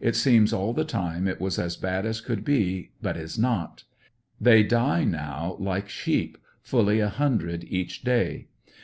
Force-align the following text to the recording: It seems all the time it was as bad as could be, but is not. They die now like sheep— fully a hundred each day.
It 0.00 0.16
seems 0.16 0.52
all 0.52 0.72
the 0.72 0.82
time 0.84 1.28
it 1.28 1.40
was 1.40 1.56
as 1.56 1.76
bad 1.76 2.04
as 2.04 2.20
could 2.20 2.44
be, 2.44 2.90
but 3.00 3.16
is 3.16 3.38
not. 3.38 3.84
They 4.40 4.64
die 4.64 5.04
now 5.04 5.54
like 5.60 5.88
sheep— 5.88 6.36
fully 6.60 6.98
a 6.98 7.08
hundred 7.08 7.62
each 7.68 8.02
day. 8.02 8.48